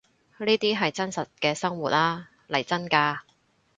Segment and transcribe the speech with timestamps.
[0.39, 3.19] 呢啲係真實嘅生活呀，嚟真㗎